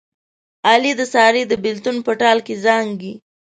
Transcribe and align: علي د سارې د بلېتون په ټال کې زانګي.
علي 0.69 0.91
د 0.99 1.01
سارې 1.13 1.43
د 1.47 1.53
بلېتون 1.63 1.97
په 2.05 2.11
ټال 2.19 2.37
کې 2.45 2.55
زانګي. 2.63 3.13